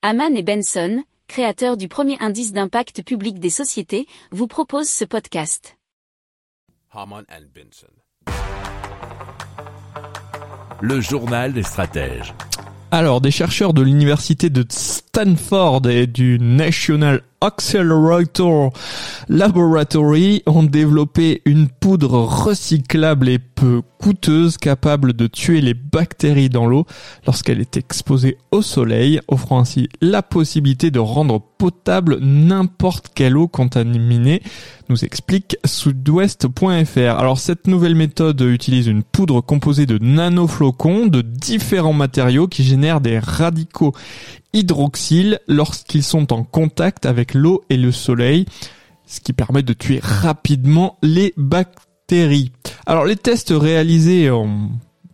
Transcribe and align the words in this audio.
Haman 0.00 0.36
et 0.36 0.44
Benson, 0.44 1.02
créateurs 1.26 1.76
du 1.76 1.88
premier 1.88 2.16
indice 2.20 2.52
d'impact 2.52 3.02
public 3.02 3.40
des 3.40 3.50
sociétés, 3.50 4.06
vous 4.30 4.46
proposent 4.46 4.88
ce 4.88 5.04
podcast. 5.04 5.76
Haman 6.92 7.24
and 7.28 7.46
Benson. 7.52 7.88
Le 10.80 11.00
journal 11.00 11.52
des 11.52 11.64
stratèges. 11.64 12.32
Alors, 12.92 13.20
des 13.20 13.32
chercheurs 13.32 13.74
de 13.74 13.82
l'université 13.82 14.50
de 14.50 14.64
Stanford 15.18 15.88
et 15.88 16.06
du 16.06 16.38
National 16.38 17.22
Accelerator 17.40 18.72
Laboratory 19.28 20.42
ont 20.46 20.62
développé 20.62 21.42
une 21.44 21.68
poudre 21.68 22.18
recyclable 22.20 23.28
et 23.28 23.38
peu 23.38 23.82
coûteuse 23.98 24.56
capable 24.58 25.12
de 25.12 25.26
tuer 25.26 25.60
les 25.60 25.74
bactéries 25.74 26.48
dans 26.48 26.66
l'eau 26.66 26.84
lorsqu'elle 27.26 27.60
est 27.60 27.76
exposée 27.76 28.38
au 28.52 28.62
soleil, 28.62 29.20
offrant 29.28 29.60
ainsi 29.60 29.88
la 30.00 30.22
possibilité 30.22 30.90
de 30.90 30.98
rendre 30.98 31.40
potable 31.58 32.18
n'importe 32.20 33.10
quelle 33.14 33.36
eau 33.36 33.48
contaminée, 33.48 34.42
nous 34.88 35.04
explique 35.04 35.56
sudouest.fr. 35.64 37.18
Alors 37.18 37.38
cette 37.38 37.66
nouvelle 37.66 37.96
méthode 37.96 38.40
utilise 38.40 38.86
une 38.86 39.02
poudre 39.02 39.40
composée 39.40 39.86
de 39.86 39.98
nanoflocons 39.98 41.06
de 41.06 41.22
différents 41.22 41.92
matériaux 41.92 42.48
qui 42.48 42.62
génèrent 42.62 43.00
des 43.00 43.18
radicaux 43.18 43.94
hydroxyle 44.52 45.40
lorsqu'ils 45.46 46.02
sont 46.02 46.32
en 46.32 46.44
contact 46.44 47.06
avec 47.06 47.34
l'eau 47.34 47.64
et 47.70 47.76
le 47.76 47.92
soleil, 47.92 48.46
ce 49.06 49.20
qui 49.20 49.32
permet 49.32 49.62
de 49.62 49.72
tuer 49.72 50.00
rapidement 50.02 50.98
les 51.02 51.34
bactéries. 51.36 52.52
Alors 52.86 53.04
les 53.04 53.16
tests 53.16 53.52
réalisés 53.54 54.30
ont 54.30 54.70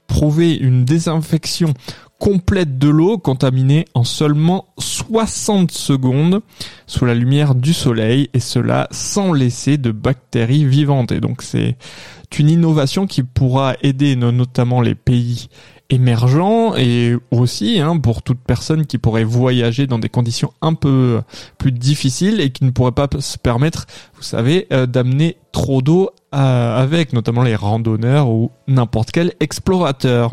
prouvé 0.06 0.55
une 0.55 0.84
désinfection 0.84 1.75
complète 2.18 2.78
de 2.78 2.88
l'eau 2.88 3.18
contaminée 3.18 3.86
en 3.95 4.04
seulement 4.04 4.66
60 4.78 5.70
secondes 5.70 6.41
sous 6.86 7.05
la 7.05 7.14
lumière 7.14 7.55
du 7.55 7.72
soleil 7.72 8.30
et 8.34 8.41
cela 8.41 8.89
sans 8.91 9.33
laisser 9.33 9.77
de 9.78 9.91
bactéries 9.91 10.64
vivantes. 10.64 11.12
Et 11.12 11.20
donc 11.20 11.42
c'est 11.42 11.77
une 12.39 12.50
innovation 12.50 13.06
qui 13.06 13.22
pourra 13.22 13.74
aider 13.83 14.16
notamment 14.16 14.80
les 14.80 14.94
pays 14.94 15.48
émergents 15.91 16.74
et 16.77 17.14
aussi 17.30 17.78
hein, 17.80 17.98
pour 17.98 18.22
toute 18.22 18.41
personne 18.41 18.86
qui 18.86 18.98
pourrait 18.98 19.24
voyager 19.24 19.86
dans 19.86 19.98
des 19.98 20.08
conditions 20.08 20.52
un 20.62 20.74
peu 20.74 21.20
plus 21.58 21.72
difficiles 21.72 22.41
et 22.41 22.50
qui 22.50 22.64
ne 22.64 22.70
pourrait 22.70 22.92
pas 22.92 23.08
se 23.19 23.39
permettre, 23.39 23.86
vous 24.17 24.22
savez, 24.22 24.67
euh, 24.72 24.86
d'amener 24.86 25.36
trop 25.52 25.83
d'eau 25.83 26.11
euh, 26.34 26.83
avec 26.83 27.12
notamment 27.12 27.42
les 27.42 27.55
randonneurs 27.55 28.28
ou 28.30 28.50
n'importe 28.67 29.12
quel 29.12 29.34
explorateur. 29.41 30.33